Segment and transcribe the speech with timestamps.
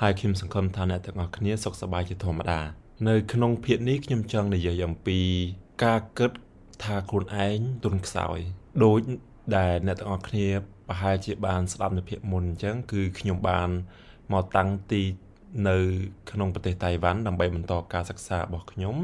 [0.00, 2.60] ហើយខ្ញុំសង្ឃឹមថាអ្នកទាំងអស់គ្នាសុខសប្បាយជាធម្មតា
[3.08, 5.20] នៅក្នុងភាគនេះខ្ញុំចង់និយាយអំពី
[5.84, 6.30] ការគិត
[6.84, 8.38] ថាខ្លួនឯងទុនខ្សោយ
[8.84, 9.00] ដូច
[9.56, 10.46] ដែលអ្នកទាំងអស់គ្នា
[10.88, 13.68] ប្រហែលជាបានស្ដាប់នៅភាគមុនអញ្ចឹងគឺខ្ញុំបាន
[14.32, 15.02] មកតាំងទី
[15.68, 15.78] នៅ
[16.30, 18.96] ក្នុងប្រទេសតៃវ៉ាន់ដើម្បីបន្តការសិក្សារបស់ខ្ញុំ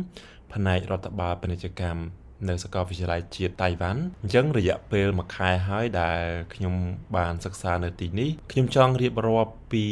[0.53, 2.01] ផ្នែករដ្ឋបាលពាណិជ្ជកម្ម
[2.49, 6.23] នៅសាកលវិទ្យាល័យជាតិតៃវ៉ាន់អញ្ចឹងរយៈពេល1ខែហើយដែល
[6.55, 6.75] ខ្ញុំ
[7.17, 9.85] បានសិក្សានៅទីនេះខ្ញុំចង់រៀបរាប់ពី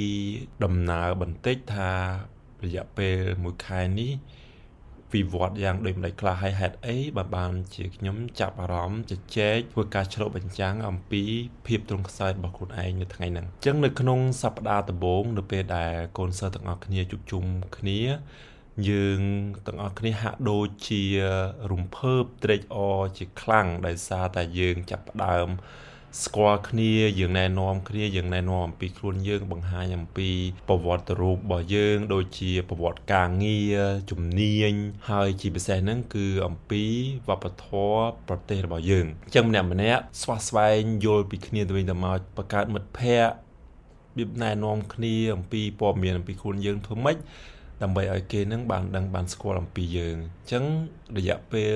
[0.64, 1.90] ដំណើរបន្តិចថា
[2.64, 4.12] រយៈពេល1ខែនេះ
[5.12, 11.22] វិវត្តយ៉ាងដូចម្ដេចខ្លះហើយហេតុអីបានបានជាខ្ញុំចាប់អារម្មណ៍ជជែកធ្វើការឆ្លុះបញ្ចាំងអំពី
[11.66, 17.44] ភាពទ្រង់ខ្សោយរបស់ខ្លួនឯងនៅថ្ងៃហ្នឹងអញ្ចឹងនៅក្នុងសប្តាហ៍ដំបូងនៅពេលដែលកូនសិស្សទាំងអស់គ្នាជួបជុំ
[17.77, 18.00] គ្នា
[18.88, 19.20] យើង
[19.66, 21.02] ទាំងអស់គ្នាហាក់ដូចជា
[21.72, 25.48] រំភើបត្រេកអរជាខ្លាំងដោយសារតែយើងចាប់ផ្ដើម
[26.24, 30.28] ស្គាល់គ្នាយើងណែនាំគ្នាយើងណែនាំអំពីខ្លួនយើងបង្ហាញអំពី
[30.68, 33.78] ប្រវត្តិរូបរបស់យើង ដូចជាប្រវត្តិការងារ
[34.10, 34.72] ជំនាញ
[35.10, 36.84] ហើយជាពិសេសហ្នឹងគឺអំពី
[37.28, 43.32] វប្បធម៌ប្រទេសរបស់យើងអញ្ចឹងម្នាក់ម្នាក់ស្វះស្វែងយល់ពីគ្នាទៅវិញទៅមកបង្កើតមិត្តភ័ក្តិរ
[44.16, 47.18] បៀបណែនាំគ្នាអំពីព័ត៌មានអំពីខ្លួនយើងធ្វើម៉េច
[47.82, 50.64] ដើម្បីឲ្យគេនឹងបានដឹងបានស្គាល់អំពីយើងអញ្ចឹង
[51.16, 51.74] រយៈពេល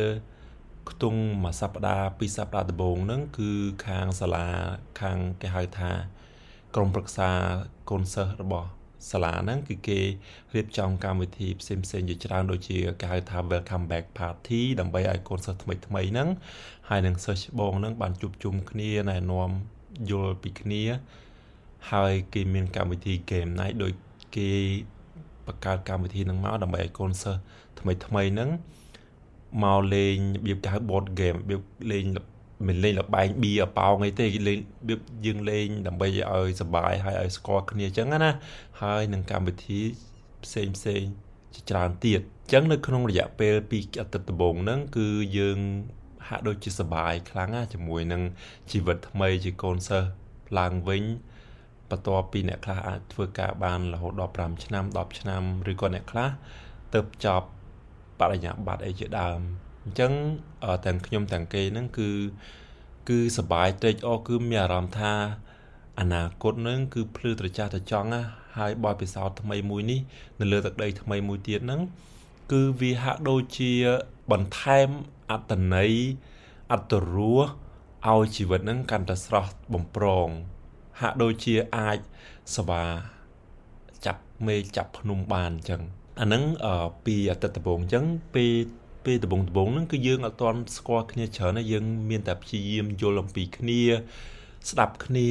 [0.90, 3.50] ខ្ទង់មួយសប្តាហ៍ពីរសប្តាហ៍ដំបូងហ្នឹងគឺ
[3.86, 4.46] ខាងសាលា
[5.00, 5.90] ខាងគេហៅថា
[6.74, 7.30] ក្រុមប្រឹក្សា
[7.90, 8.68] កូនសិស្សរបស់
[9.10, 10.00] សាលាហ្នឹងគឺគេ
[10.54, 16.28] រៀបចំកម្មវិធីផ្សេងផ្សេងជាច្រើនដូចជាគេហៅថា welcome back party ដើម្បីឲ្យកូនសិស្សថ្មីថ្មីហ្នឹង
[16.88, 19.50] ហើយនឹងសិស្សច្បងហ្នឹងបានជួបជុំគ្នាណែនាំ
[20.10, 20.82] យល់ពីគ្នា
[21.92, 23.92] ហើយគេមានកម្មវិធី game night ដោយ
[24.36, 24.50] គេ
[25.46, 27.40] បង្កើតកម្មវិធីហ្នឹងមកដើម្បីឲ្យកូនសិស្ស
[27.80, 28.50] ថ្មីថ្មីហ្នឹង
[29.62, 32.04] មកលេងរបៀបគេហៅ board game របៀបលេង
[32.66, 38.30] មិនលេងលបែងបៀប៉ោងអីទេលេងរបៀបយើងលេងដើម្បីឲ្យសប្បាយហើយឲ្យស្គាល់គ្នាអញ្ចឹងណា
[38.82, 39.80] ហើយនឹងកម្មវិធី
[40.44, 41.02] ផ្សេងផ្សេង
[41.54, 45.58] ជាច្រើនទៀតអញ្ចឹងនៅក្នុងរយៈពេល2អាទិត្យដំបូងហ្នឹងគឺយើង
[46.28, 48.22] ហាក់ដូចជាសប្បាយខ្លាំងណាជាមួយនឹង
[48.70, 50.08] ជីវិតថ្មីជាកូនសិស្ស
[50.58, 51.02] ឡើងវិញ
[51.92, 56.28] បន្ទាប់ពីអ្នកខ្លះអាចធ្វើការបានរហូតដល់5ឆ្នាំ10ឆ្នាំឬក៏អ្នកខ្លះ
[56.94, 57.48] ទៅចប់
[58.20, 59.38] បរិញ្ញាបត្រអីជាដើម
[59.84, 60.12] អញ្ចឹង
[60.86, 62.10] ទាំងខ្ញុំទាំងគេហ្នឹងគឺ
[63.08, 65.12] គឺសប្បាយត្រេកអរគឺមានអារម្មណ៍ថា
[66.00, 68.22] អនាគតនឹងគឺភ្លឺត្រចះត្រចង់ណា
[68.58, 70.00] ហើយបទពិសោធន៍ថ្មីមួយនេះ
[70.40, 71.80] នៅលើទឹកដីថ្មីមួយទៀតហ្នឹង
[72.52, 73.72] គឺវាហាក់ដូចជា
[74.30, 74.88] បន្ថែម
[75.30, 75.92] អត្តន័យ
[76.72, 77.46] អត្តរស
[78.08, 80.28] ឲ្យជីវិតហ្នឹងកាន់តែស្រស់បំប្រង
[81.00, 81.98] ហាក់ដូចជាអាច
[82.56, 82.84] សវា
[84.06, 85.82] ចាប់មេចាប់ភ្នំបានអញ្ចឹង
[86.20, 86.42] អាហ្នឹង
[87.06, 88.04] ពីអតីតដំបូងអញ្ចឹង
[88.34, 88.52] ពេល
[89.04, 93.80] ពេលដំបូងដំបូងហ្នឹងគឺយើងអត់ទាន់ស្គាល់គ្នាច្រើនទេយើងមានតែព្យាយាមយល់អំពីគ្នា
[94.70, 95.28] ស្ដាប់គ្នា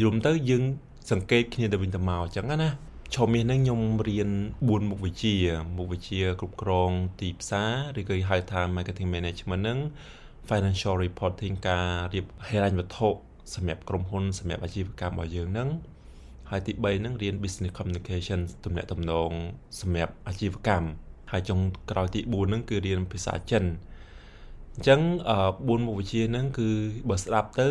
[0.00, 0.62] យល់ទៅយើង
[1.10, 2.70] សង្កេតគ្នាទៅវិញទៅមកអញ្ចឹងណា
[3.14, 4.30] ឈុំមាសហ្នឹងខ្ញុំរៀន
[4.64, 5.34] 4មុខវិជ្ជា
[5.76, 6.90] មុខវិជ្ជាគ្រប់គ្រង
[7.20, 7.62] ទីផ្សា
[7.96, 9.78] រឬក៏ហៅថា marketing management ហ្នឹង
[10.48, 13.08] financial reporting ការរៀបហិរញ្ញវត្ថុ
[13.54, 15.68] សម្រាប់ក្រុមហ៊ុនសម្រាប់អាជីវកម្មរបស់យើងហ្នឹង
[16.50, 19.30] ហើយទី3ហ្នឹងរៀន business communication ទំនាក់ទំនង
[19.80, 20.88] សម្រាប់អាជីវកម្ម
[21.32, 21.60] ហើយចុង
[21.90, 23.64] ក្រោយទី4ហ្នឹងគឺរៀនភាសាចិន
[24.74, 25.00] អញ្ចឹង
[25.42, 26.68] 4មុខវិជ្ជាហ្នឹងគឺ
[27.08, 27.68] បើស្ដាប់ទៅ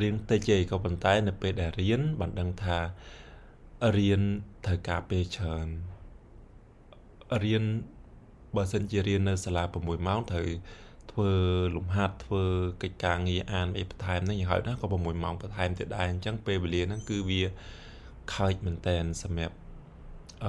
[0.00, 2.78] រៀនតិចទេក៏ប៉ុន្តែនៅពេលដែលរៀនបានដឹងថា
[3.98, 4.22] រៀន
[4.64, 5.68] ត្រូវការពេលច្រើន
[7.44, 7.64] រៀន
[8.56, 10.48] បើសិនជារៀននៅសាលា6ម៉ោងត្រូវ
[11.12, 11.32] ធ្វើ
[11.76, 12.42] លំហាត់ធ្វើ
[12.82, 17.42] កិច្ចការងារអានអីបន្ថែមហ្នឹងយ៉ាងហោចណាស់ក៏6ម៉ោងបន្ថែមទៀតដែរអញ្ចឹងពេលវេលាហ្នឹងគឺវា
[18.34, 19.56] ខើចមែនតែនសម្រាប់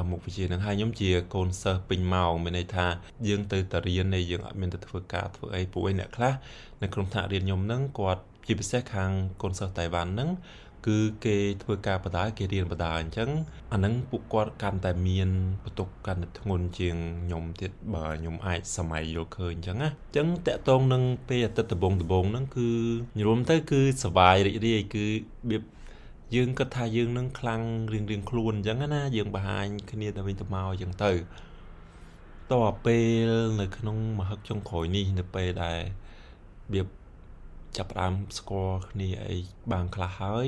[0.10, 2.86] មុខវិជ្ជាហ្នឹងហើយខ្ញុំជាកូនសិស្សពេញម៉ោងមានន័យថា
[3.28, 6.34] យើងទៅតែរៀននេះយើងអត់មានទៅធ្វើការធ្វើអីពួកឯអ្នកខ្លះ
[6.84, 9.12] នៅក្នុងថ្នាក់រៀនខ្ញុំហ្នឹងគាត់ជាពិសេសខាង
[9.42, 10.30] កូនសិស្សតៃវ៉ាន់ហ្នឹង
[10.88, 13.30] គឺគេធ្វើការបដាគេរៀនបដាអញ្ចឹង
[13.74, 15.30] អាហ្នឹងពួកគាត់កាន់តែមាន
[15.64, 16.96] បន្ទុកកាន់តែធ្ងន់ជាង
[17.26, 22.70] ខ្ញុំទៀតបើខ្ញុំអាចសម័យយល់ឃើញអញ្ចឹងណាអញ្ចឹងតកតងនឹងពេលអាទិត្យដំបងដំបងហ្នឹងគឺ
[23.18, 25.06] ញរុំទៅគឺសបាយរីករាយគឺ
[25.50, 25.64] បៀប
[26.36, 27.62] យើងគិតថាយើងនឹងខ្លាំង
[27.94, 31.16] រៀងរៀងខ្លួនអញ្ចឹងណាយើងបង្ហាញគ្នាទៅវិញទៅមកអញ្ចឹងទៅត
[32.52, 32.98] ទៅពេ
[33.28, 33.30] ល
[33.62, 35.80] នៅក្នុងមហឹកចុងក្រោយនេះនៅពេលដែល
[36.74, 36.88] បៀប
[37.78, 39.38] ចាប់ផ្ដើមស្គាល់គ្នាអី
[39.72, 40.48] បានខ្លះហើយ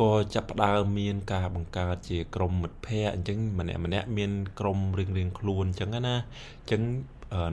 [0.00, 6.14] ក៏ចាប់ផ្ដើមមានការបង្កើតជាក្រុមមិត្តភ័ក្តិអញ្ចឹងម្នាក់ម្នាក់មានក្រុមរៀងរៀងខ្លួនអញ្ចឹងណា
[6.60, 6.82] អញ្ចឹង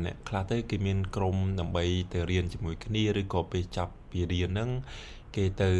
[0.05, 4.69] អ្នកខ្លះទៅគេមានក្រុមដើម្បីទៅរៀនជាមួយគ្នាឬក៏ពេលចាប់ពីរៀនហ្នឹង
[5.35, 5.71] គេទៅ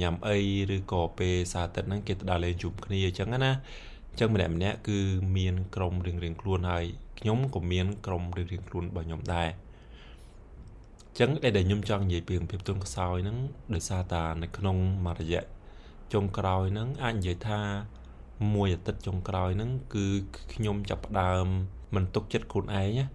[0.00, 0.38] ញ៉ាំអី
[0.76, 3.52] ឬក៏ពេលសារទឹកហ្នឹងគេទៅដើរលេងជុំគ្នាអញ្ចឹងណា
[4.10, 4.98] អញ្ចឹងម្នាក់ម្នាក់គឺ
[5.36, 6.84] មានក្រុមរៀងរៀងខ្លួនហើយ
[7.20, 9.48] ខ្ញុំក៏មានក្រុមរៀងរៀងខ្លួនរបស់ខ្ញុំដែរ
[11.18, 13.38] ចឹងដែលខ្ញុំចង់និយាយពីភាពទន់ខ្សោយហ្នឹង
[13.74, 14.76] ដោយសារតានៅក្នុង
[15.06, 15.44] មួយរយៈ
[16.12, 17.60] ចុងក្រោយហ្នឹងអាចនិយាយថា
[18.54, 20.06] មួយអាទិត្យចុងក្រោយហ្នឹងគឺ
[20.54, 21.46] ខ្ញុំចាប់ផ្ដើម
[21.94, 23.06] មិនទុកចិត្តខ្លួនឯងណា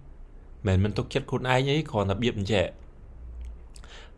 [0.67, 2.67] មិនមិនទុកចិត្តខ្លួនឯងអីគ្រាន់តែបៀបអញ្ចឹង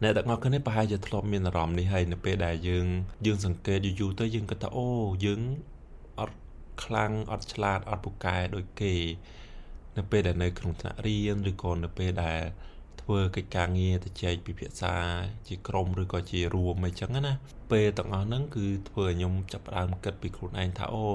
[0.01, 2.85] អ្នកទាំងអស់គ្នាប្រហែលជាធ្លាប់មានអារម្មណ៍នេះហើយនៅពេលដែលយើង
[3.25, 4.87] យើងសង្កេតយូរទៅយើងគិតថាអូ
[5.25, 5.41] យើង
[6.19, 6.37] អត់
[6.83, 8.93] ខ្លាំងអត់ឆ្លាតអត់ពូកែដូចគេ
[9.97, 12.41] នៅពេលដែលនៅក្នុងថ្នាក់រៀនឬក៏នៅពេលដែល
[13.05, 14.93] ធ្វើកិច្ចការងារទៅចែកពិភាក្សា
[15.47, 17.33] ជាក្រុមឬក៏ជារួមអីចឹងណា
[17.71, 21.07] ពេលទាំងអស់ហ្នឹងគឺធ្វើឲ្យខ្ញុំចាប់ផ្ដើមគិតពីខ្លួនឯងថាអូ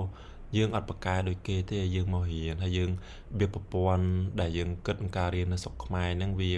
[0.56, 2.90] យើងអត់ប្រកែដូចគេទេយើងមករៀនហើយយើង
[3.38, 4.06] វាប្រព័ន្ធ
[4.40, 6.50] ដែលយើងគិតក្នុងការរៀននៅស្រុកខ្មែរហ្នឹងវា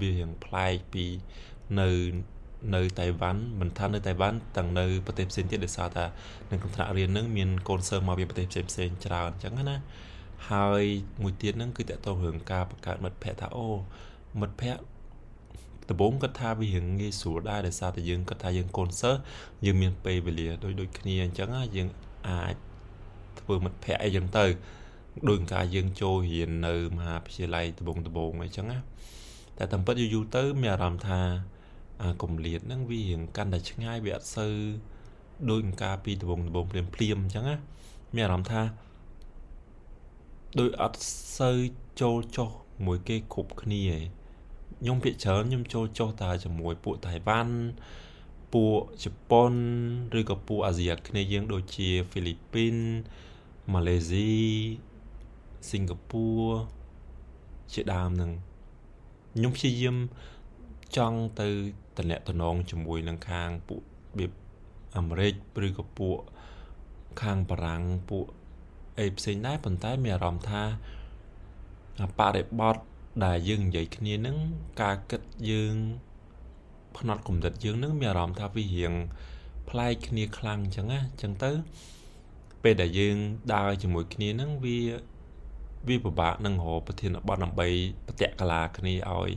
[0.00, 1.04] វារៀងប្លែកពី
[1.80, 1.90] នៅ
[2.74, 6.04] នៅតៃវ៉ាន់មិនថានៅតៃវ៉ាន់ទាំងនៅប្រទេសផ្សេងទៀតដោយសារថា
[6.50, 9.76] នៅក្នុងថ្នាក់រៀនហ្នឹងមានកូនសើមកពីប្រទេសផ្សេងផ្សេងច្រើនអញ្ចឹងណា
[10.50, 10.82] ហើយ
[11.22, 13.68] មួយទៀតហ្នឹងគឺតកតទៅរឿងការបង្កើតមិត្តភ័ក្តិថាអូ
[14.40, 14.82] មិត្តភ័ក្តិ
[15.88, 19.20] ដំបូងគាត់ថាវារៀងងាយស្រួលដែរដោយសារតែយើងគាត់ថាយើងកូនសិស្ស
[19.66, 21.88] យើងមានពេលវេលាដូចដូចគ្នាអញ្ចឹងយើង
[22.28, 22.54] អាច
[23.40, 24.44] ធ្វើមិត្តភ័ក្តិអីចឹងទៅ
[25.28, 28.78] ដូចការយើងចូលរៀននៅមហាវិទ្យាល័យដំបងដំបងអីចឹងណា
[29.58, 31.20] តែតាមពិតយូរយូរទៅមានអារម្មណ៍ថា
[32.02, 34.54] អាគម្លាតហ្នឹងវារៀងកាន់តែឆ្ងាយវាអត់សូវ
[35.50, 37.56] ដូចការពីដំបងដំបងភ្លាមភ្លាមអញ្ចឹងណា
[38.14, 38.62] មានអារម្មណ៍ថា
[40.58, 41.00] ដូចអត់
[41.38, 41.58] សូវ
[42.00, 42.50] ចូលចុះ
[42.86, 44.21] មួយគេគ្រប់គ្នាឯង
[44.82, 47.54] ខ្ញុំភាគច្រើនខ្ញុំចូលចុះតែជាមួយពួកតៃវ៉ាន់
[48.54, 49.52] ពួកជប៉ុន
[50.18, 52.76] ឬក៏ពួកអាស៊ីអាគ្នេយ៍យើងដូចជាហ្វីលីពីន
[53.72, 54.32] ម៉ាឡេស៊ី
[55.70, 56.54] សិង្ហបុរី
[57.72, 58.30] ជាដើមនឹង
[59.34, 59.96] ខ្ញុំព្យាយាម
[60.96, 61.48] ចង់ទៅ
[61.98, 62.16] តំណែ
[62.54, 64.30] ងជាមួយនឹងខាងពួករបៀប
[64.96, 65.34] អាមេរិក
[65.66, 66.18] ឬក៏ពួក
[67.22, 68.24] ខាងបារាំងពួក
[68.98, 70.62] អីផ្សេងដែរប៉ុន្តែមានអារម្មណ៍ថា
[72.18, 72.76] បរិបទ
[73.24, 74.36] ដែលយើងនិយាយគ្នានឹង
[74.82, 75.74] ការគិតយើង
[76.96, 78.92] ផ្នត់គំនិតយើងនឹងមានអារម្មណ៍ថាវារៀង
[79.68, 81.50] ប្លែកគ្នាខ្លាំងអញ្ចឹងណាអញ្ចឹងទៅ
[82.62, 83.16] ពេលដែលយើង
[83.54, 84.78] ដើរជាមួយគ្នានឹងវា
[85.88, 87.68] វាពិបាកនឹងរកប្រធានបទដើម្បី
[88.06, 89.30] ប្រតិកលាគ្នាឲ្យ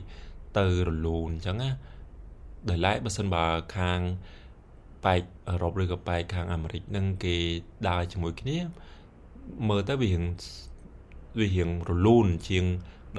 [0.58, 1.70] ទៅរលូនអញ្ចឹងណា
[2.68, 3.44] ដោយឡែកបើសិនបើ
[3.76, 4.00] ខាង
[5.04, 7.36] ប៉ែកអឺរ៉ុបឬក៏ប៉ែកខាងអាមេរិកនឹងគេ
[7.88, 8.58] ដើរជាមួយគ្នា
[9.68, 10.24] មើលទៅវារៀង
[11.38, 12.64] វារៀងរលូនជាង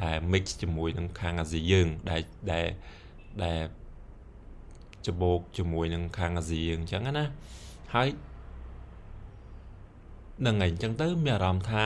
[0.04, 2.22] ដែល mix ជាមួយនឹងខាងអាស៊ីយើងដែល
[2.52, 2.68] ដែល
[3.44, 3.60] ដែល
[5.08, 7.26] ច្បោកជាមួយនឹងខាងអាស៊ីយើងអញ្ចឹងណា
[7.94, 8.10] ហើយ
[10.46, 11.86] នឹងឯងអញ្ចឹងទៅមានអារម្មណ៍ថា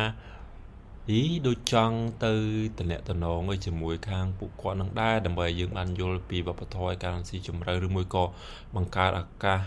[1.10, 2.34] អីដូចចង់ទៅ
[2.80, 2.98] តំណែ
[3.38, 8.24] ងឲ្យជាមួយខាងពួកគាត់នឹងដែរដើម្បីយើងបានយល់ពីវប្បធម៌ការស៊ីជម្រៅឬមួយក៏
[8.75, 9.60] បង្កើតឱកាស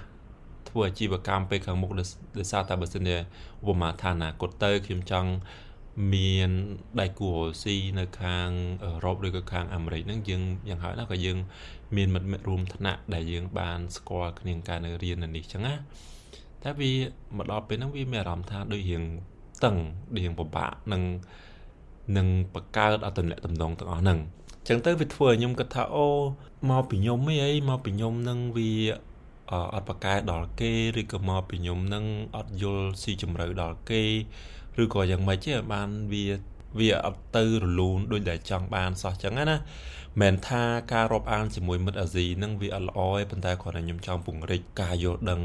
[0.68, 1.90] ធ្វើអាជីវកម្មពេលខាងមុខ
[2.38, 3.16] ដោយសារតែបើសិនជា
[3.68, 5.30] ឧបមាថាអនាគតទៅខ្ញុំចង់
[6.12, 6.50] មាន
[7.00, 8.48] ដៃគូរុស្ស៊ីនៅខាង
[8.84, 11.38] អឺរ៉ុបឬក៏ខាងអាមេរិកហ្នឹងយើងយ៉ាងហោចណាស់ក៏យើង
[11.96, 15.74] មានមិត្តមិត្តរួមថ្នាក់ដែលយើងបានស្គាល់គ្នាការនៅរៀននៅនេះចឹងណា
[16.62, 16.92] តែវា
[17.36, 19.02] មកដល់ពេលហ្នឹងវាមានអារម្មណ៍ថាដូចរៀង
[19.64, 19.76] តឹង
[20.16, 21.02] រៀងពិបាកនឹង
[22.16, 24.18] នឹងបង្កើតអត្តនៈតំណងទាំងអស់ហ្នឹង
[24.68, 26.06] ចឹងទៅវាធ្វើឲ្យខ្ញុំគិតថាអូ
[26.70, 28.70] មកពីខ្ញុំអីអីមកពីខ្ញុំនឹងវា
[29.74, 32.04] អត់ប្រកែដល់គេឬក៏មកពីខ្ញុំនឹង
[32.36, 34.02] អត់យល់ស៊ីជម្រៅដល់គេ
[34.82, 36.24] ឬក៏យ៉ាងម៉េចទេបានវា
[36.78, 39.56] វាអត់ទៅរលូនដូចដែលចង់បានសោះចឹងណា
[40.20, 40.62] មិនថា
[40.92, 45.40] ការរាប់អានជាមួយមិត្តអាស៊ីនឹងវាអត់ល្អទេប៉ុន្តែគ្រាន់តែខ្ញុំចង់ពង្រីកការយល់ដឹង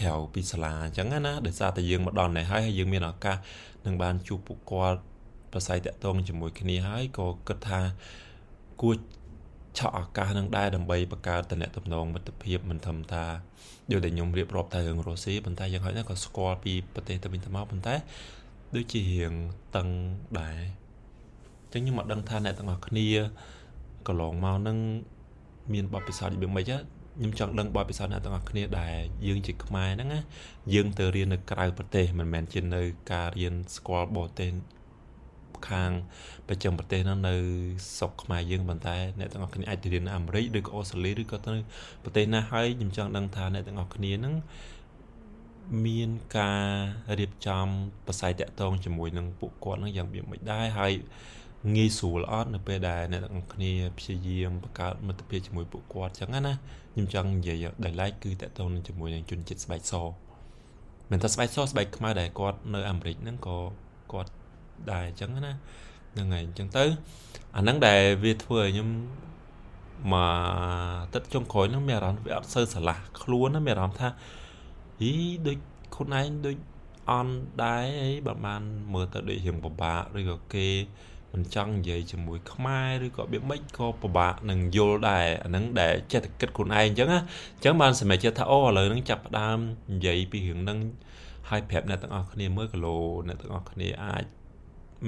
[0.00, 3.36] ក្រៅពីសាលាអញ្ចឹងណាដោយសារតែយើងមកដល់នេះហើយហើយយើងមានឱកាស
[3.86, 5.00] នឹងបានជួបពួកគាត់
[5.52, 7.80] ប្រស័យតាក់ទងជាមួយគ្នាហើយក៏គិតថា
[8.82, 8.96] គួរ
[9.78, 11.66] ឆក់ឱកាសនឹងដែរដើម្បីបង្កើតតំណែ
[12.02, 13.24] ងមិត្តភាពមិនធម្មតា
[13.90, 17.94] ដូចដែលខ្ញុំរៀបរាប់តែរឿងរុស្ស៊ីប៉ុន្តែយ៉ាងហោចណាស់ក៏ស្គាល់ពីប្រទេសទៅវិញទៅមកប៉ុន្តែ
[18.76, 19.34] ដូចជារៀង
[19.76, 19.88] តឹង
[20.40, 20.58] ដែរ
[21.62, 23.06] អញ្ចឹងខ្ញុំមកដឹងថាអ្នកទាំងអស់គ្នា
[24.06, 24.78] កន្លងមកនឹង
[25.72, 26.72] មានបទពិសោធន៍យ៉ាងម៉េច
[27.16, 30.20] ខ្ញុំចង់ដឹងបទពិសោធន៍អ្នកទាំងអស់គ្នាដែលយើងជាខ្មែរហ្នឹងណា
[30.74, 34.50] យើងទៅរៀននៅក្រៅប្រទេសមិនមែនជានៅការរៀនស្គាល់បរទេស
[35.68, 35.90] ខាង
[36.48, 37.34] បច្ចឹមប្រទេសហ្នឹងនៅ
[37.96, 41.54] ស្រុកខ្មែរយើងប៉ុន្តែអ្នកទាំងអស់គ្នាអាចទៅរៀននៅអាមេរិកឬក៏អូស្ត្រាលីឬក៏ទៅ
[42.04, 44.34] ប្រទេសណាហើយខ្ញុំចង់ដឹងថាអ្នកទាំងអស់គ្នាហ្នឹង
[45.86, 46.66] មានការ
[47.18, 47.66] រៀបចំ
[48.06, 50.92] បស័យតាក់ទងជាមួយនឹងពួកគាត់នឹងយ៉ាងបៀបមិនដែរហើយ
[51.76, 56.54] ងាយស្រួលអត់នៅពេលដែលអ្នកទាំងគ្នាព្យាយាមបង្កើតមិត្តភាពជាមួយពួកគាត់អញ្ចឹងណា
[56.92, 59.94] ខ្ញុំចង់និយាយដោយឡែកគឺតកតូនជាមួយនឹងជនជាតិស្បែកស
[61.10, 63.58] មិនថាស្បែកសស្បែកខ្មៅដែលគាត់នៅអាមេរិកហ្នឹងក៏
[64.12, 64.30] គាត់
[64.92, 65.52] ដែរអញ្ចឹងណា
[66.12, 66.84] ហ្នឹងហើយអញ្ចឹងទៅ
[67.56, 68.88] អាហ្នឹងដែលវាធ្វើឲ្យខ្ញុំ
[70.12, 74.08] មកទឹកចុងក្រោយហ្នឹងមានអារម្មណ៍វាអត់សូវស្រឡះខ្លួនណាមានអារម្មណ៍ថា
[75.02, 75.12] អី
[75.46, 75.58] ដូច
[75.94, 76.56] ខ្លួនឯងដូច
[77.10, 78.62] អន់ដែរអីបើបាន
[78.94, 80.68] មើលទៅដូចរៀងពិបាកឬក៏គេ
[81.32, 87.20] មិនចង់និយាយជាមួយខ្មែរឬក៏បៀបម៉េចក៏ពិបាកនឹងយល់ដែរអាហ្នឹងដែលចិត្តគិតខ្លួនឯងអញ្ចឹងណា
[87.54, 89.58] អញ្ចឹងបានសម្រេចចិត្តថាអូឥឡូវហ្នឹងចាប់ផ្ដើម
[89.92, 90.78] និយាយពីរឿងហ្នឹង
[91.50, 92.96] ហើយប្រាប់អ្នកទាំងអស់គ្នាមើលគីឡូ
[93.28, 94.24] អ្នកទាំងអស់គ្នាអាច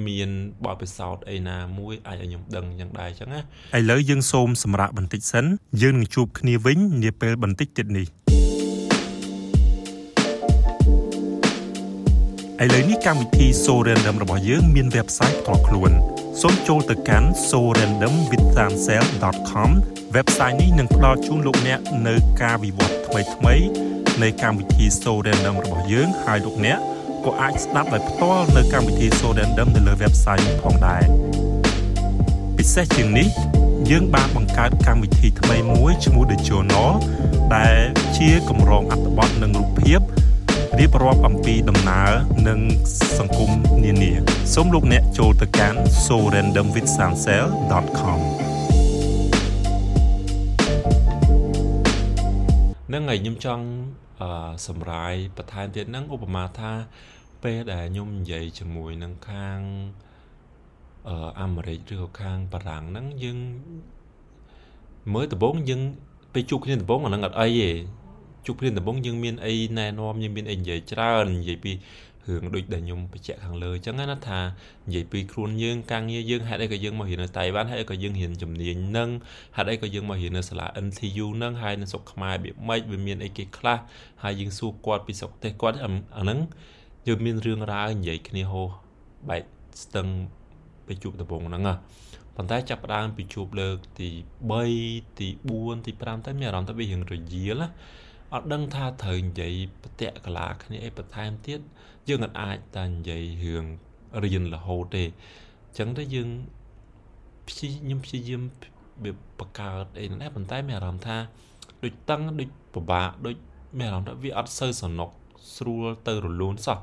[0.06, 0.30] មាន
[0.64, 3.40] បទពិសោធន៍អីណាមួយអាចឲ្យខ្ញុំដឹងយ៉ាងដែរអញ្ចឹងណា
[3.78, 5.44] ឥឡូវយើងសូមសម្រាប់បន្តិចសិន
[5.82, 8.06] យើងនឹងជួបគ្នាវិញនាពេលបន្តិចទៀតនេះ
[12.64, 15.92] ឥឡូវនេះកម្មវិធី So Random របស់យើងមាន website ផ្ទាល់ខ្លួន
[16.40, 19.70] សូមចូលទៅកាន់ sorandomwithansel.com
[20.16, 23.64] website នេះនឹងផ្ដល់ជូនលោកអ្នកនៅការវិវត្តថ្មីៗ
[24.22, 26.78] នៃកម្មវិធី So Random របស់យើងហើយលោកអ្នក
[27.24, 31.02] ក៏អាចស្ដាប់ដោយផ្ទាល់នៅកម្មវិធី So Random នៅលើ website នេះផងដែរ
[32.58, 33.28] ពិសេសជាងនេះ
[33.90, 36.90] យើងបានបង្កើតកម្មវិធីថ្មីមួយឈ្មោះ The Journal
[37.56, 37.76] ដែល
[38.16, 40.00] ជាកម្រងអត្ថបទនិងរូបភាព
[40.80, 42.10] រៀបរាប់អំពីដំណើរ
[42.48, 42.60] និង
[43.18, 43.50] សង្គម
[43.84, 44.12] នានា
[44.54, 48.20] សូមលោកអ្នកចូលទៅកាន់ sorandomwithsansel.com
[52.92, 53.66] នឹងហើយខ្ញុំចង់
[54.20, 54.28] អឺ
[54.66, 56.72] សម្រាយបន្ថែមទៀតហ្នឹងឧបមាថា
[57.42, 59.58] ពេលដែលខ្ញុំនិយាយជាមួយនឹងខាង
[61.08, 63.38] អឺអាមេរិកឬក៏ខាងបារាំងហ្នឹងយើង
[65.14, 65.82] មើលដំបូងយើង
[66.32, 67.70] ពេលជួបគ្នាដំបូងអាហ្នឹងអត់អីទេ
[68.46, 71.72] ជួបគ្នាដំបូងយើងមានអីណែនាំយើងមានអីនិយាយច្រើននិយាយពី
[72.28, 74.40] រឿងដូចដែលខ្ញុំបញ្ជាក់ខាងលើអញ្ចឹងណាថា
[74.86, 79.10] និយាយពីខ្លួនយើងការងារយើងហេតុអីក៏យើងមករៀននៅតៃវ៉ាន់ហេតុអីក៏យើងរៀនជំនាញនឹង
[79.56, 83.78] ហេតុអីក៏យើងមករៀននៅសាលា NTU នឹងហើយនៅស្រុកខ្មែរវាម៉េចវាមានអីគេខ្លះ
[84.22, 85.90] ហើយយើងសួរគាត់ពីស្រុកទេសគាត់អា
[86.22, 86.38] ហ្នឹង
[87.08, 88.62] យើងមានរឿងរ៉ាវនិយាយគ្នាហោ
[89.28, 89.42] បែក
[89.82, 90.06] ស្ទឹង
[90.86, 91.74] ពេលជួបដំបូងហ្នឹងណា
[92.36, 94.08] ប៉ុន្តែចាប់ផ្ដើមពីជួបលើកទី
[94.64, 97.68] 3ទី4ទី5ទៅមានអារម្មណ៍ថាវារៀងរយាលណា
[98.36, 101.60] អត់ដឹងថាត្រូវនិយាយបតៈកលាគ្នាអីបន្ថែមទៀត
[102.08, 103.64] យើងអាចតែនិយាយរឿង
[104.24, 106.28] រៀនរហូតទេអញ្ចឹងទៅយើង
[107.48, 108.42] ព្យាខ្ញុំព្យាយាម
[109.04, 111.16] វាបង្កើតអីហ្នឹងដែរប៉ុន្តែមានអារម្មណ៍ថា
[111.82, 113.36] ដូចតឹងដូចពិបាកដូច
[113.78, 115.10] មានអារម្មណ៍ថាវាអត់សូវសនុក
[115.56, 116.78] ស្រួលទៅរលូនសោះ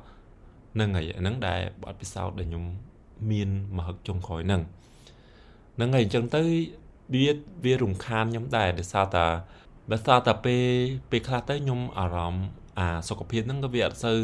[0.73, 2.63] ហ្នឹងហើយអាហ្នឹងដែលបទពិសោធន៍ដែលខ្ញុំ
[3.31, 4.61] មានមហឹកចុងក្រោយហ្នឹង
[5.75, 6.41] ហ្នឹងហើយអញ្ចឹងទៅ
[7.13, 7.25] វា
[7.65, 9.25] វារំខានខ្ញុំដែរដោយសារតា
[9.89, 10.65] បើស្អាតតែពេល
[11.11, 12.45] ពេលខ្លះទៅខ្ញុំអារម្មណ៍
[12.79, 14.19] អាសុខភាពហ្នឹងក៏វាអត់សូវ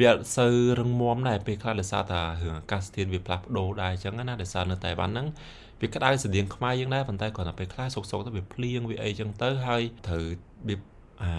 [0.00, 5.26] វាអត់សូវរឹងមាំដែរពេលខ្លះដោយសារតែរឿងអាកាសធាតុវាផ្លាស់ប្ដូរដែរអញ្ចឹងណាដោយសារនៅតែបានហ្នឹង
[5.80, 10.24] វាក្តៅស្តៀងខ្មែរយើងដែរប៉ុន្តែគ្រាន់តែពេលខ្លះសុកសុកទៅវាភ្លៀងវាអីចឹងទៅហើយត្រូវ
[10.68, 10.76] វា
[11.22, 11.32] អា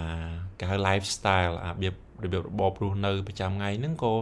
[0.59, 1.93] គេហៅ lifestyle អារបៀប
[2.23, 4.13] របៀបរបបរស់នៅប្រចាំថ្ងៃហ្នឹងក៏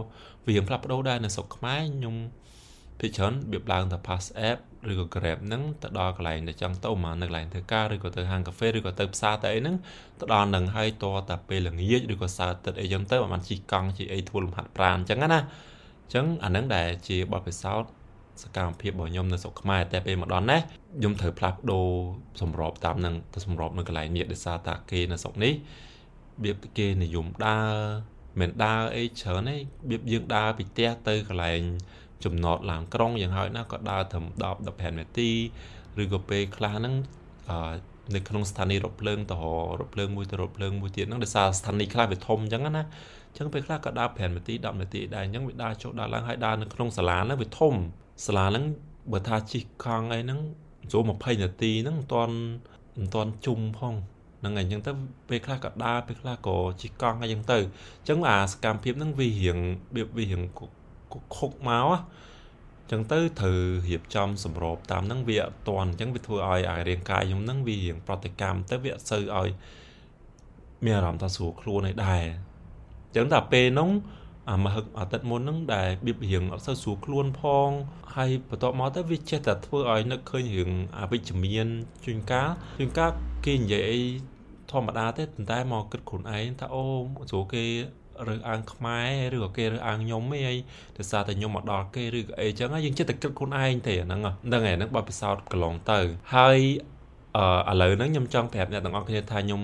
[0.46, 2.14] វាផ្លាស់ប្ដូរដែរនៅស្រុកខ្មែរខ្ញុំ
[3.00, 4.58] ភាគច្រើនវាឡើងទៅ pass app
[4.90, 9.76] ឬក៏ Grab ហ្នឹងទៅដល់កន្លែងដែលចង់ទៅមកនៅកន្លែងធ្វើការឬក៏ទៅហាងកាហ្វេឬក៏ទៅផ្សារទៅអីហ្នឹង
[10.20, 17.90] ទៅដល់នឹងហើយតតែពេលល្ងាចឬក៏សៅរ៍ទឹកអីចឹងទៅបានជិះកង់ជិះអីធ្វើលំហាត់ប្រាណអញ្ចឹងណាអញ្ចឹងអាហ្នឹងដែលជាបទពិសោធន៍
[18.42, 20.60] សកម្មភាពរបស់ខ្ញុំនៅស្រុកខ្មែរតែពេលមកដល់នេះ
[20.98, 21.88] ខ្ញុំត្រូវផ្លាស់ប្ដូរ
[22.40, 25.56] សម្របតាមនឹងទៅសម្របនៅកន្លែងនេះដោយសារតាគេនៅស្រុកនេះរ
[26.42, 27.72] បៀបគេនិយមដើរ
[28.40, 29.60] មិនដើរអីច្រើនទេរ
[29.90, 31.60] បៀបយើងដើរពីផ្ទះទៅកន្លែង
[32.24, 35.30] ចំណតឡានក្រុងយ៉ាងហោចណាស់ក៏ដើរត្រឹម10 15នាទី
[36.02, 36.94] ឬក៏ពេលខ្លះហ្នឹង
[37.50, 37.58] អឺ
[38.14, 39.36] នៅក្នុងស្ថានីយ៍រថភ្លើងទៅ
[39.80, 42.82] រថភ្លើងមួយទៅរថភ្លើងមួយទៀតហ្នឹងដោយសារស្ថានីយ៍ខ្លះវាធំអញ្ចឹងណា
[43.30, 47.74] អញ្ចឹងពេលខ្លះក៏ដើរ5នាទី10នាទីដែរអញ្ចឹងវាដើរចុះដើរឡើងហើយដើរនៅក្នុងសាលាហ្នឹងវាធំ
[48.26, 48.64] សាលាហ្នឹង
[49.12, 50.40] បើថាជិះកង់អីហ្នឹង
[50.92, 52.34] ចូល20នាទីហ្នឹងមិនទាន់
[52.96, 53.94] មិនទាន់ជុំផង
[54.40, 54.92] ហ្នឹងហើយអញ្ចឹងទៅ
[55.28, 59.58] ពេលខ្លះក៏ដើរពេលខ្លះក៏ជិះកង់អីចឹងទៅអញ្ចឹងអាសកម្មភាពហ្នឹងវារៀង
[59.94, 60.42] វារៀង
[61.36, 61.88] ខុកមក
[62.90, 69.48] ចឹងទៅត្រូវរៀបចំសម្របតាមហ្នឹងវាអត់តាន់អញ្ចឹងវាធ្វើឲ្យអារាងកាយខ្ញុំហ្នឹងវារៀងប្រតិកម្មទៅវាអត់សូវឲ្យ
[70.84, 73.90] មានអារម្មណ៍ថាស្រួលខ្លួនឯដែរអញ្ចឹងតែពេលហ្នឹង
[74.50, 77.70] អាមហឹកអាទិត្យមុនហ្នឹងដែលបៀបរៀងអត់សូវស្រួលខ្លួនផង
[78.14, 81.66] ហើយបន្ទាប់មកទៅវាចេះតែធ្វើឲ្យនឹកឃើញរឿងអវិជ្ជមាន
[82.04, 83.10] ជួនកាលជួនកាល
[83.44, 84.00] គេនិយាយអី
[84.70, 86.84] ធម្មតាទេប៉ុន្តែមកគិតខ្លួនឯងថាអូ
[87.30, 87.64] ស្រួលគេ
[88.28, 88.98] រើសអើងខ្មែ
[89.32, 90.58] រឬក៏គេរើសអើងខ្ញុំអីហើយ
[90.98, 96.00] ដោយសារតែខ្ញុំមកដល់គេឬក៏អីចឹងយើងចិត្តតែគិតខ្លួនឯងទេហ្នឹងហ្នឹងហើយហ្នឹងបបពិសោធន៍កន្លងទៅ
[96.36, 96.58] ហើយ
[97.36, 99.62] អឺឥឡូវហ្នឹងខ្ញុំចង់ប្រាប់អ្នកទាំងអស់គ្នាថាខ្ញុំ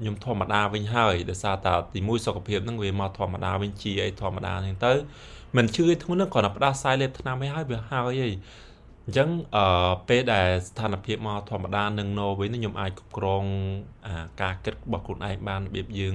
[0.00, 4.92] ខ្ញុំធម្មតាវិញហើយដោយសារតែទីមួយសុខភាពហ្នឹងវាមកធម្មតាវិញជាអីធម្មតាហ្នឹងទៅ
[5.56, 8.30] មិនជឿធ្ងន់ហ្នឹងគ្រាន់តែផ្ដាសាយលេបថ្នាំឲ្យហើយវាហើយអី
[9.06, 13.44] អញ្ចឹងអឺពេលដែលស្ថានភាពមកធម្មតានឹងណូវិញខ្ញុំអាចគ្រប់គ្រង
[14.06, 16.14] អាការគិតរបស់ខ្លួនឯងបានរបៀបយើង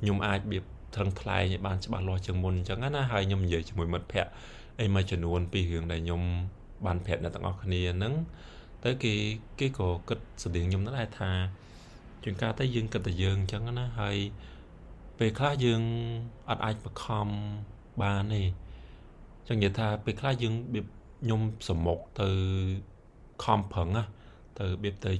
[0.00, 0.64] ខ្ញុំអាចរបៀប
[0.94, 4.30] ត្រឹងថ្លែងឲ្យបានច្បាស់លាស់ជាងមុនអញ្ចឹងណាហើយខ្ញុំនិយាយជាមួយមិត្តភ័ក្តិ
[4.80, 6.22] អីមួយចំនួនពីរឿងដែលខ្ញុំ
[6.86, 8.14] បានប្រាប់អ្នកទាំងអស់គ្នាហ្នឹង
[8.84, 9.12] ទៅគេ
[9.58, 11.30] គេក៏គិតស្តៀងខ្ញុំដែរថា
[12.24, 14.16] ជាងការទៅយើងគិតតែយើងអញ្ចឹងណាហើយ
[15.18, 15.82] ពេលខ្លះយើង
[16.48, 17.28] អត់អាចបខំ
[18.02, 18.42] បានទេ
[19.40, 20.86] អញ្ចឹងនិយាយថាពេលខ្លះយើងរបៀប
[21.22, 22.28] ខ្ញុំសមុកទៅ
[23.44, 24.02] ខំប្រឹងណា
[24.58, 25.12] ទៅរបៀបទៅ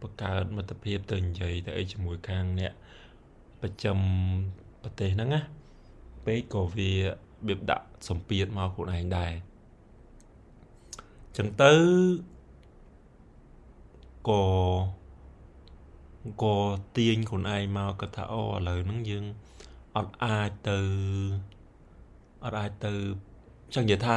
[0.00, 2.72] បង្កើតមិត្តភាពទៅនិយាយទៅអីជាមួយខាងអ្នក
[3.60, 3.98] ប្រចាំ
[4.86, 5.40] ប្រទេសហ្នឹងណា
[6.24, 7.00] ពេកក៏វារ
[7.46, 9.32] បៀបដាក់សម្ពាធមកខ្លួនឯងដែរ
[11.36, 11.72] ចឹងទៅ
[14.28, 14.42] ក៏
[16.42, 16.56] ក៏
[16.96, 19.24] ទាញខ្លួនឯងមកគាត់ថាអូឥឡូវហ្នឹងយើង
[19.96, 20.78] អត់អាចទៅ
[22.44, 22.92] អត់អាចទៅ
[23.74, 24.16] ចឹងនិយាយថា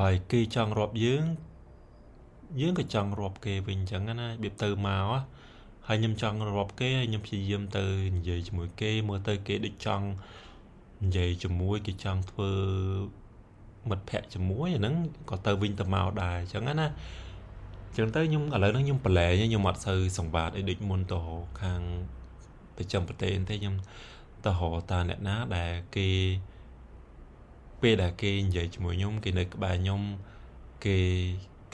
[0.00, 1.24] បើគេចង់រាប់យើង
[2.60, 5.39] យើងក៏ចង់រាប់គេវិញអញ្ចឹងណារបៀបទៅមក
[5.86, 7.84] ហើយខ្ញុំចង់រាប់គេហើយខ្ញុំព្យាយាមទៅ
[8.16, 10.06] និយាយជាមួយគេមើលទៅគេដូចចង់
[11.04, 12.50] និយាយជាមួយគេចង់ធ្វើ
[13.88, 14.94] មិត្តភ័ក្តិជាមួយអាហ្នឹង
[15.30, 16.88] ក៏ទៅវិញទៅមកដែរអញ្ចឹងណា
[17.96, 21.18] ចឹងទៅខ្ញុំឥឡូវហ្នឹងខ្ញុំប្រឡែងខ្ញុំអត់សូវសង្វាតអីដូចមុនទៅ
[21.60, 21.80] ខាង
[22.76, 23.74] ប្រចាំប្រទេសទេខ្ញុំ
[24.44, 26.08] ទៅរកតាអ្នកណាដែលគេ
[27.80, 30.00] ពេលដែលគេនិយាយជាមួយខ្ញុំគេនៅក្បែរខ្ញុំ
[30.84, 30.98] គេ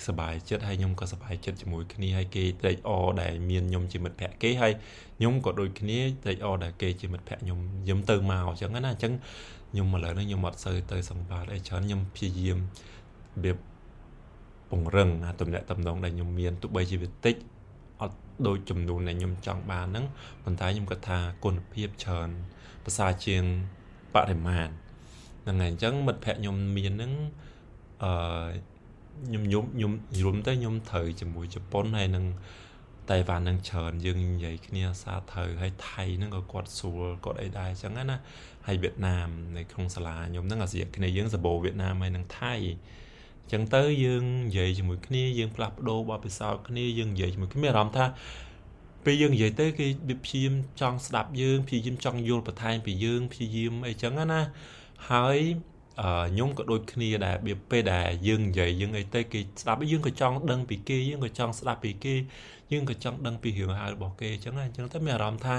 [0.06, 4.72] សប្បាយចិត្តហើយខ្ញុំក៏សប្បាយចិត្តជាមួយគ្នាហើយគេត្រេកអរដែលមានខ្ញុំជាមិត្តភក្តិគេហើយ
[5.18, 9.12] ខ្ញុំក៏ដូចគ្នាត្រេកអរដែលគេជាមិត្តភក្តិខ្ញុំខ្ញុំទៅមកអញ្ចឹងណាអញ្ចឹង
[9.70, 12.62] ខ្ញុំឥឡូវនេះខ្ញុំអត់សូវទៅសង្វាតអីច្រើនខ្ញុំព្យាយាមរ
[13.44, 13.56] បៀប
[14.70, 17.34] ពង្រឹងអាទំនាក់ទំនងដែលខ្ញុំមានទោះបីជាវាតិច
[18.00, 20.04] អត់ដូចចំនួនដែលខ្ញុំចង់បានហ្នឹង
[20.44, 22.28] ប៉ុន្តែខ្ញុំគាត់ថាគុណភាពច្រើន
[22.84, 23.42] ប្រសើរជាង
[24.14, 24.68] បរិមាណ
[25.42, 27.12] ហ្នឹងហើយអញ្ចឹងមិត្តភ័ក្តិខ្ញុំមានហ្នឹង
[28.02, 28.10] អឺ
[29.24, 29.92] ខ្ញុំខ្ញុំខ្ញុំ
[30.22, 32.24] រួមទៅខ្ញុំត្រូវជាមួយជប៉ុនហើយនឹង
[33.10, 38.16] តៃវ៉ាន់នឹងច្រើនយើងនិយាយគ្នាសាត្រូវហើយថៃហ្នឹងក៏គាត់ស្រួលគាត់អីដែរអញ្ចឹងណា
[38.66, 48.06] ហើយវៀតណាមនៅក្នុងសាលាខ្ញុំហ្នឹងអាស៊ីគ្នាយើងសបោវៀតណាមហើយនឹងថៃអញ្ចឹងទៅយើងនិយាយជាមួយគ្នាយើងផ្លាស់ប្ដូរបទពិសោធន៍គ្នាយើងនិយាយជាមួយគ្នាអារម្មណ៍ថា
[49.04, 49.86] ពេលយើងនិយាយទៅគេ
[50.24, 54.40] ព្យាយាមចង់ស្ដាប់យើងព្យាយាមចង់យល់បន្ថែមពីយើងព្យាយាមអីចឹងណា
[55.10, 55.38] ហើយ
[56.00, 62.14] ខ្ញុំក៏ដូចគ្នាដែរវាពេលដែលយើងនិយាយយើងអីទៅគេស្ដាប់យើងក៏ចង់ដឹងពីគេយើងក៏ចង់ស្ដាប់ពីគេ
[62.72, 65.56] យើងក៏ចង់ដឹងពីរឿងរ៉ាវរបស់គេអញ្ចឹងអញ្ចឹងទៅមានអារម្មណ៍ថា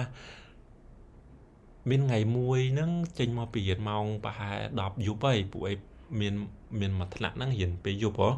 [1.89, 5.77] មានថ្ងៃមួយហ្នឹងចេញមកពីរៀនម៉ោងប្រហែល10យប់ហើយពួកឯង
[6.19, 6.33] មាន
[6.79, 8.31] មានមួយថ្នាក់ហ្នឹងរៀនពេលយប់ហ៎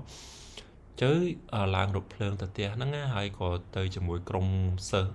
[1.01, 1.11] ជើ
[1.75, 4.47] ឡើងរថភ្លើងទៅផ្ទះហ្នឹងហើយក៏ទៅជាមួយក្រុម
[4.89, 5.11] សិស្ស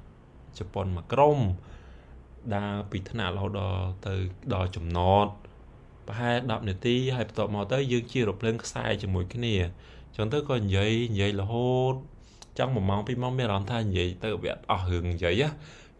[0.58, 1.38] ជប៉ុនមួយក្រុម
[2.54, 4.14] ដើរពីថ្នាក់រហូតដល់ទៅ
[4.54, 5.26] ដល់ចំណត
[6.08, 9.54] ប្រហែល10នាទីហើយបន្ទាប់មកទៅយើងជារថភ្លើងខ្សែជាមួយគ្នា
[10.16, 11.94] ចឹងទៅក៏និយាយនិយាយរហូត
[12.58, 15.48] ចង់1ម៉ោង2ម៉ោងមានអារម្មណ៍ថានិយាយទៅវាអស់រឿងនិយាយណា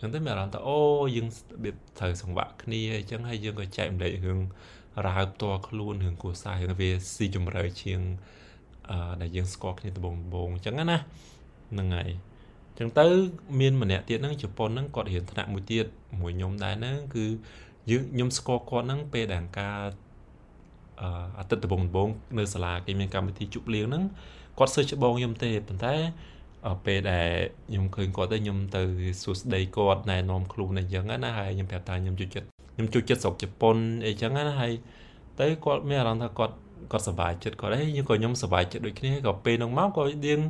[0.01, 0.79] ចឹងទៅមានអារម្មណ៍ថាអូ
[1.17, 4.41] យើងរបៀបត្រូវសង្វាក់គ្នាអញ្ចឹងហើយយើងក៏ចែកម្លែករឿង
[5.07, 8.01] រ៉ាវផ្ទាល់ខ្លួនរឿងគួរសាររឿងវាស៊ីជម្រៅជាង
[8.91, 10.99] អឺដែលយើងស្គាល់គ្នាដំបូងដំបូងអញ្ចឹងណា
[11.73, 12.11] ហ្នឹងហើយ
[12.71, 13.07] អញ្ចឹងទៅ
[13.61, 15.87] មានម្នាក់ទៀតហ្នឹងជប៉ុនហ្នឹងគាត់រៀនថ្នាក់មួយទៀត
[16.21, 17.25] មួយខ្ញុំដែរហ្នឹងគឺ
[17.91, 19.79] យើងខ្ញុំស្គាល់គាត់ហ្នឹងពេលដែលការ
[21.39, 24.05] អាទិត្យដំបូងដំបូងនៅសាលាគេមានកម្មវិធីជប់លៀងហ្នឹង
[24.59, 25.95] គាត់សើចច្បងខ្ញុំទេប៉ុន្តែ
[26.87, 27.29] ពេលដែល
[27.69, 28.83] ខ្ញុំឃើញគាត់ទៅខ្ញុំទៅ
[29.23, 34.73] សួស្ដីគាត់ណែនាំខ្លួនអីចឹងណាហើយខ្ញុំប្រាប់ថាខ្ញុំជួយចិត្តខ្ញុំជួយចិត្តស្រុកជប៉ុនអីចឹងណាហើយ
[35.41, 36.55] ទៅគាត់មានអារម្មណ៍ថាគាត់
[36.93, 40.41] គាត់សប្បាយចិត្តគាត់អីខ្ញុំក៏ខ្ញុំសប្បាយចិត្តដូចគ្នាក៏ពេលនោះមកក៏យើង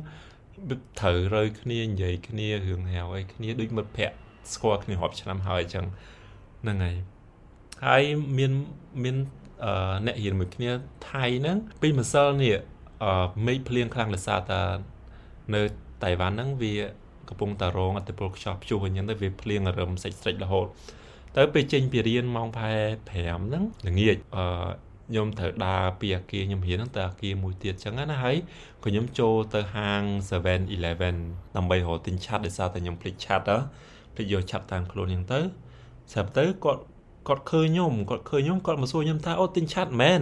[0.99, 4.15] ត្រូវរើគ្នានិយាយគ្នារឿងហៅអីគ្នាដូចមិត្តភ័ក្តិ
[4.53, 5.85] ស្គាល់គ្នារាប់ឆ្នាំហើយអញ្ចឹង
[6.61, 6.95] ហ្នឹងហើយ
[7.83, 8.01] ហើយ
[8.37, 8.51] មាន
[9.03, 9.15] មាន
[9.65, 10.69] អឺអ្នករៀនមួយគ្នា
[11.09, 12.55] ថៃហ្នឹងពីម្សិលនេះ
[13.03, 14.61] អឺមេឃភ្លៀងខ្លាំងលសាតា
[15.55, 15.61] នៅ
[16.03, 16.73] តៃវ៉ាន់ហ្នឹងវា
[17.29, 20.67] កំពុងតែរងអតិពលខ្យល់ព្យុះអញ្ចឹងទៅវាភ្លៀងរឹមសេចស្រិចរហូត
[21.37, 24.45] ទៅពេលចេញពីរៀនម៉ោងផែ5ហ្នឹងល្ងាចអឺ
[25.09, 28.35] ខ្ញុំត្រូវដើរពីអាគារខ្ញុំរៀនហ្នឹងទៅអាគារមួយទៀតអញ្ចឹងណាហើយ
[28.83, 31.15] ក៏ខ្ញុំចូលទៅហាង 7-Eleven
[31.57, 33.57] ដើម្បីរកទិញឆាត់ដោយសារតែខ្ញុំភ្លេចឆាត់ហ៎
[34.15, 35.39] ភ្លេចយកឆាត់តាមខ្លួនអញ្ចឹងទៅ
[36.11, 36.81] ស្រាប់ទៅគាត់
[37.27, 40.21] គាត់ឃើញខ្ញុំគាត់ឃើញខ្ញុំគាត់មកសួរខ្ញុំថាអូទិញឆាត់មែន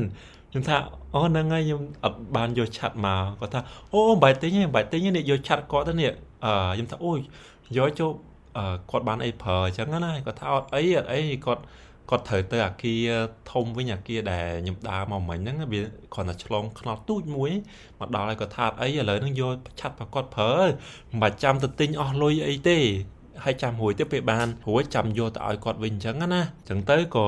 [0.50, 0.78] ខ្ញុំថា
[1.14, 3.60] អូហ្នឹងហើយខ្ញុំអត់បានយកឆាត់មកគាត់ថា
[3.94, 6.12] អូបាយទិញហ្នឹងបាយទិញនេះយកឆាត់គាត់ទៅនេះ
[6.46, 7.20] អឺខ្ញុំថាអូយ
[7.78, 8.12] យកចូល
[8.92, 11.64] គាត់បានអីប្រើអញ្ចឹងណាគាត់ថាអត់អីអត់អីគាត់
[12.10, 13.10] គាត់ត្រូវទៅអាគារ
[13.52, 15.82] ធំវិញអាគារដែលខ្ញុំដើរមកមិញហ្នឹងវា
[16.14, 17.52] គ្រាន់តែឆ្លងខ្នត់ទូចមួយ
[18.00, 20.54] មកដល់ហើយគាត់ថាអីឥឡូវហ្នឹងយកឆាត់ប្រគាត់ប្រើ
[21.12, 22.78] មិនបាច់ចាំទៅទិញអស់លុយអីទេ
[23.44, 27.28] ហើយចាំរួចទៅពេលបានរួចចាំយកទៅឲ្យគាត់វិញអញ្ចឹងណាអញ្ចឹងទៅក៏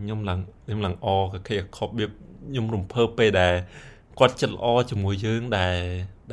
[0.00, 3.54] ខ្ញុំឡើងខ្ញុំឡើងអកខេខប់វាខ្ញុំរំភើបពេលដែល
[4.18, 5.78] គាត់ចិត្តល្អជាមួយយើងដែល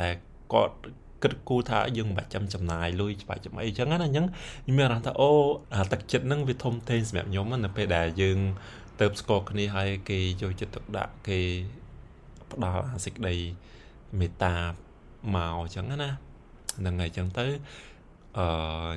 [0.01, 0.13] ដែល
[0.53, 0.75] គាត់
[1.23, 5.29] គិតគូរថាយើងមិនបាច់ចាំចំណាយលុយច្បាច់ចំអីអញ្ចឹងណាអញ្ចឹងខ្ញុំមានអារម្មណ៍ថាអូ
[5.75, 8.39] អាទឹកចិត្តហ្នឹងវាធំធេងសម្រាប់ខ្ញុំនៅពេលដែលយើង
[8.99, 11.39] ទៅស្គាល់គ្នាហើយគេយកចិត្តទុកដាក់គេ
[12.51, 13.35] ផ្ដល់អាសេចក្តី
[14.19, 14.55] មេត្តា
[15.35, 16.09] មកអញ្ចឹងណា
[16.79, 17.45] ហ្នឹងហើយអញ្ចឹងទៅ
[18.37, 18.47] អឺ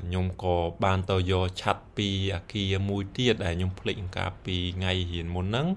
[0.07, 5.67] ខ្ញុំក៏បានទៅយកឆាត់ពីអាគារមួយទៀតដែលខ្ញុំភ្លេចអង្ការពីថ្ងៃរៀនមុនហ្នឹង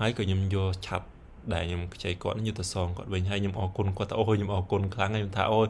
[0.00, 1.06] ហើយក៏ខ្ញុំយកឆាត់
[1.54, 5.60] ដែលខ្ញុំខ្ចីគាត់យុទ្ធសងគាត់វិញហើយខ្ញុំអរគុណគាត់ថាអូខ្ញុំអរគុណខ្លាំងហើយខ្ញុំថាអូ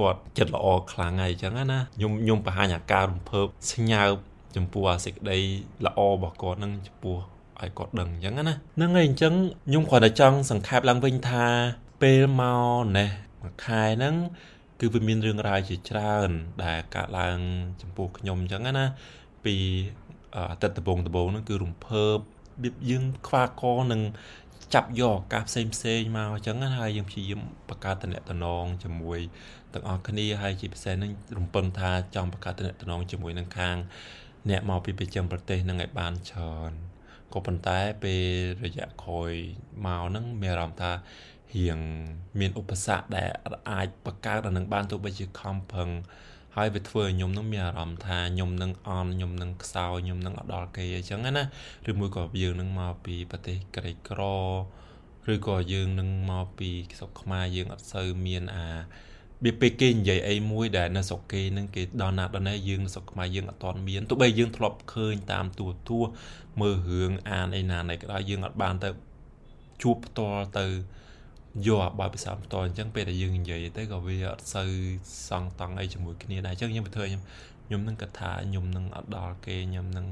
[0.00, 4.02] គាត់ចិត្តល្អខ្លាំងហើយអញ្ចឹងណាខ្ញុំខ្ញុំបង្ហាញអាការរំភើបស្ញើ
[4.56, 5.38] ចំពោះអាសេចក្តី
[5.86, 7.16] ល្អរបស់គាត់នឹងចំពោះ
[7.60, 9.34] ឲ្យគាត់ដឹងអញ្ចឹងណាហ្នឹងហើយអញ្ចឹង
[9.68, 11.46] ខ្ញុំគ្រាន់តែចង់សង្ខេបឡើងវិញថា
[12.02, 13.10] ពេលមកណេះ
[13.42, 14.14] មួយខែហ្នឹង
[14.80, 16.30] គឺវាមានរឿងរ៉ាវជាច្រើន
[16.64, 17.38] ដែលកើតឡើង
[17.82, 18.86] ចំពោះខ្ញុំអញ្ចឹងណា
[19.44, 19.56] ពី
[20.36, 23.62] អតីតដំបងដំបងហ្នឹងគឺរំភើបរបៀបយើងខ្វាក
[23.92, 24.02] នឹង
[24.74, 28.18] ចាប់យកឱកាសផ្សេងផ្សេងមកអញ្ចឹងហើយយើងព្យាយាមបង្កើតតំណែ
[28.62, 29.20] ងជាមួយ
[29.72, 33.76] ទាំងអស់គ្នាហើយជាពិសេសនឹងរំពឹងថាចង់បង្កើតតំណែងជាមួយនឹងខាង
[34.50, 36.72] អ្នកមកពីប្រចាំប្រទេសនឹងឲ្យបានច្រើន
[37.32, 38.24] ក៏ប៉ុន្តែពេល
[38.64, 39.32] រយៈក្រោយ
[39.84, 40.92] មកហ្នឹងមានអារម្មណ៍ថា
[41.54, 41.78] រៀង
[42.38, 43.28] មានឧបសគ្គដែល
[43.70, 45.90] អាចបង្កើតអានឹងបានទោះបីជាខំប្រឹង
[46.56, 51.44] ហើយវាធ្វើឲ្យខ្ញុំនឹងមានអារម្មណ៍ថាខ្ញុំនឹងអន់ខ្ញុំនឹងខ្សោយខ្ញុំនឹងអត់ដល់គេអញ្ចឹងណា
[51.90, 54.20] ឬមួយក៏យើងនឹងមកពីប្រទេសក្រីក្រ
[55.32, 58.66] ឬក៏យើងនឹងមកពីស្រុកខ្មែរយើងអត់សូវមានអា
[59.46, 65.98] វាពេលគេនិយាយអីមួយដែលនៅស្រុកគេនឹងគេដល់ណាដល់ណេះយើងនៅស្រុកខ្មែរយើងអត់ទាន់មានទោះបីយើងធ្លាប់ឃើញតាមទូទួ
[66.60, 68.90] មើលរឿងអានអីណាណីក៏ដោយយើងអត់បានទៅ
[69.82, 70.66] ជួបផ្ទាល់ទៅ
[71.66, 74.70] យកអាបើពិសោធន៍ផ្ទាល់អញ្ចឹងពេលដែលយើងនិយាយទៅក៏វាអត់សូវ
[75.28, 77.22] សង់តង់អីជាមួយគ្នាដែរអញ្ចឹងខ្ញុំទៅធ្វើខ្ញុំ
[77.66, 80.06] ខ្ញុំនឹងគិតថាខ្ញុំនឹងអត់ដល់គេខ្ញុំនឹង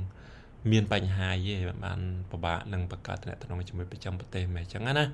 [0.71, 5.05] មានបញ្ហាយេបានពិបាកនឹងបង្កើតតំណែងជាមួយប្រចាំប្រទេសមែនអញ្ចឹងណា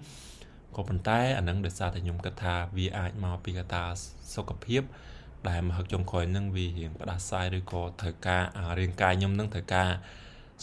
[0.77, 3.85] ក៏ប៉ុន្តែអានឹងដោយសារតែខ្ញុំគិតថាវាអាចមកពីកត្តា
[4.35, 4.83] សុខភាព
[5.49, 8.43] ដែលមហឹកចុងក្រោយនឹងវារៀងផ្ដាសាយឬក៏ត្រូវការ
[8.79, 9.89] រាងកាយខ្ញុំនឹងត្រូវការ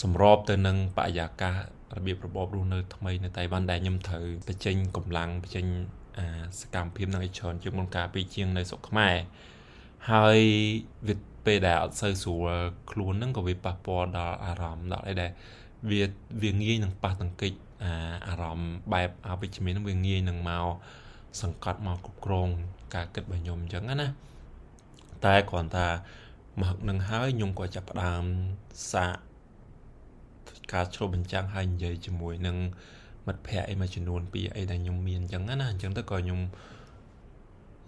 [0.01, 1.53] សម្របទៅនឹងបរិយាកាស
[1.97, 5.65] របៀបរបបរស់នៅថ្មីនៅតៃវ៉ាន់ដែលខ្ញុំត្រូវបញ្ចេញកម្លាំងបញ្ចេញ
[6.17, 6.27] អា
[6.59, 9.15] សកម្មភាពនឹងឲ្យច្រើនជាងមុនកាលពីជាងនៅស្រុកខ្មែរ
[10.11, 10.39] ហើយ
[11.07, 11.15] វា
[11.45, 12.49] ពេលដែលអត់សូវស្រួល
[12.91, 15.31] ខ្លួនហ្នឹងក៏វាប៉ះពាល់ដល់អារម្មណ៍ដល់អីដែល
[15.89, 16.01] វា
[16.41, 17.51] វាងាយនឹងប៉ះទង្គិច
[17.83, 17.91] អា
[18.27, 20.67] អារម្មណ៍បែបអវិជ្ជមានហ្នឹងវាងាយនឹងមក
[21.41, 22.49] សង្កត់មកគ្រប់គ្រង
[22.95, 24.07] ការគិតរបស់ខ្ញុំអញ្ចឹងណា
[25.25, 25.87] តែគ្រាន់តែ
[26.61, 28.23] មកនឹងហើយខ្ញុំក៏ចាប់ផ្ដើម
[28.91, 29.15] សាក
[30.73, 32.57] ការឆ្លុះបញ្ចាំងហើយនិយាយជាមួយនឹង
[33.27, 36.39] មិត្តភ័ក្តិអីមួយចំនួនពីអីដែលខ្ញុំមានអញ្ចឹងណាអញ្ចឹងទៅក៏ខ្ញុំ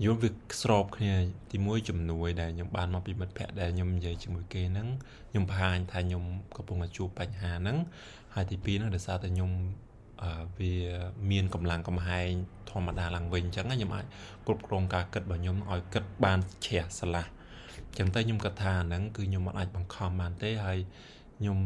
[0.03, 0.29] យល់វា
[0.62, 1.13] ស្របគ្នា
[1.51, 4.88] ទីមួយជំនួយដែលខ្ញុំបានមកពីមិត្តភ័ក្តិដែលខ្ញុំនិយាយជាមួយគេហ្នឹង
[5.29, 6.23] ខ្ញុំបង្ហាញថាខ្ញុំ
[6.55, 7.77] កំពុងតែជួបបញ្ហាហ្នឹង
[8.33, 9.51] ហើយទីពីរហ្នឹងដោយសារតែខ្ញុំ
[10.23, 10.73] អឺវា
[11.31, 12.29] មានកម្លាំងកំហែង
[12.71, 14.05] ធម្មតាឡើងវិញអញ្ចឹងខ្ញុំអាច
[14.45, 17.25] គ្រប់គ្រងការគិតរបស់ខ្ញុំឲ្យគិតបានជ្រះស្រឡះ
[17.88, 20.79] អញ្ចឹងទៅខ្ញុំគិតថាហ្នឹងគឺខ្ញុំមិនអាចបង្ខំបានទេហើយ
[21.38, 21.57] ខ្ញុំ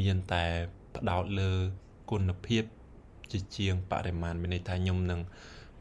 [0.00, 0.44] មានតែ
[0.96, 1.50] ផ្ដោតលើ
[2.10, 2.64] គុណភាព
[3.32, 5.20] ជាជាងបរិមាណមានន័យថាខ្ញុំនឹង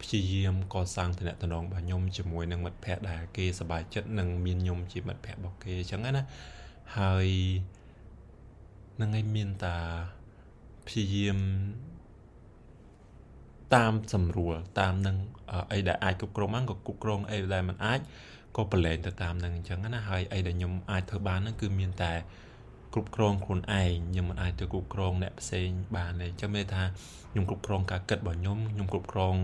[0.02, 6.24] ព្យាយាមកសាងតំណែងរបស់ខ្ញុំជាមួយនឹងមិត្តភ័ក្តិដែលគេសប្បាយចិត្តនិងមានខ្ញុំជាមិត្តភ័ក្តិរបស់គេអញ្ចឹងណា
[6.98, 7.28] ហើយ
[9.02, 9.78] នឹងឲ្យមានតា
[10.88, 11.38] ព្យាយាម
[13.76, 15.18] តាមសម្រួលតាមនឹង
[15.74, 18.00] អីដែលអាចគ្រប់គ្រងបានក៏គ្រប់គ្រងអីដែលមិនអាច
[18.58, 22.14] ក៏ប្រឡែងទៅតាមនឹងអញ្ចឹងណាហើយអីដែលខ្ញុំអាចធ្វើបានហ្នឹងគឺមានតែ
[22.94, 26.84] គ្រប់គ្រងខ្លួនឯងខ្ញុំមិនអាចទៅគ្រប់គ្រងអ្នកផ្សេងបានទេអញ្ចឹងមានថា
[27.32, 29.36] ខ្ញុំគ្រប់គ្រងការគិតរបស់ខ្ញុំខ្ញុំគ្រប់គ្រង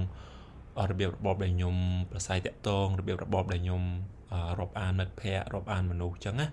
[0.92, 1.76] របៀបរបបដែលខ្ញុំ
[2.12, 3.84] ប្រស័យតាក់ទងរបៀបរបបដែលខ្ញុំ
[4.60, 6.48] រាប់អានមិត្តភ័ក្តិរាប់អានមនុស្សអញ្ចឹងណា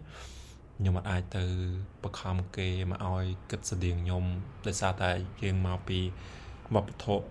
[0.79, 1.45] ខ្ញុំអាចទៅ
[2.05, 4.25] បខំគេមកឲ្យគិតស្តៀងខ្ញុំ
[4.67, 5.11] ដោយសារតែ
[5.43, 5.99] យើងមកពី
[6.75, 7.25] វប្បធម៌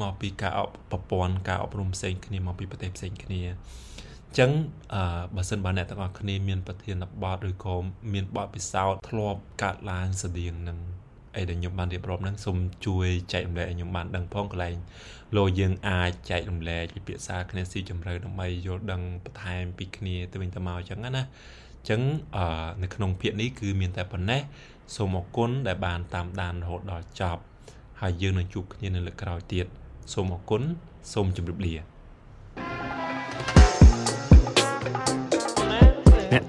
[0.00, 3.42] មកពីការអបប្រព័ន្ធការអប់រំផ្សេងគ្នាមកពីប្រទេសផ្សេងគ្នា
[4.38, 4.50] ចឹង
[4.94, 7.74] អឺបើសិនបើអ្នកទាំងអស់គ្នាមានប្រធានបទឬក៏
[8.12, 10.78] មានបទពិសោធន៍ធ្លាប់កាត់ឡើងស្តៀងនឹង
[11.36, 14.76] អីដែលខ្ញុំបានរៀបរាប់ហ្នឹងសូមជួយចែករំលែកឲ្យខ្ញុំបានដឹងផងកន្លែង
[15.36, 22.00] លោកយើងអាចចែករំលែកពិភាក្សាគ្នាស៊ីជម្រៅដើម្បីយល់ដឹងបន្ថែមពីគ្នាទៅវិញទៅមកអញ្ចឹងណាអញ្ចឹង
[22.36, 22.46] អឺ
[22.82, 24.40] នៅក្នុងភាគនេះគឺមានតែប៉ុណ្ណេះ
[24.96, 27.42] សូមអរគុណដែលបានតាមដានរហូតដល់ចប់
[28.00, 29.66] ហើយយើងនឹងជួបគ្នានៅលើកក្រោយទៀត
[30.12, 30.62] សូមអរគុណ
[31.12, 31.93] សូមជម្រាបលា